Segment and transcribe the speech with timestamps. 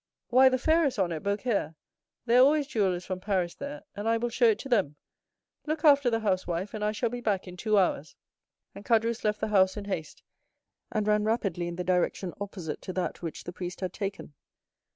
[0.29, 1.75] "Why, the fair is on at Beaucaire,
[2.25, 4.95] there are always jewellers from Paris there, and I will show it to them.
[5.67, 8.15] Look after the house, wife, and I shall be back in two hours,"
[8.73, 10.23] and Caderousse left the house in haste,
[10.91, 14.33] and ran rapidly in the direction opposite to that which the priest had taken.